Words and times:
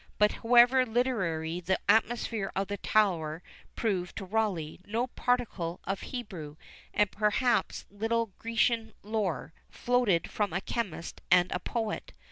But 0.17 0.31
however 0.41 0.83
literary 0.83 1.59
the 1.59 1.77
atmosphere 1.87 2.51
of 2.55 2.69
the 2.69 2.77
Tower 2.77 3.43
proved 3.75 4.15
to 4.17 4.25
Rawleigh, 4.25 4.79
no 4.87 5.05
particle 5.05 5.79
of 5.83 6.01
Hebrew, 6.01 6.55
and 6.91 7.11
perhaps 7.11 7.85
little 7.91 8.23
of 8.23 8.37
Grecian 8.39 8.93
lore, 9.03 9.53
floated 9.69 10.27
from 10.31 10.53
a 10.53 10.61
chemist 10.61 11.21
and 11.29 11.51
a 11.51 11.59
poet. 11.59 12.13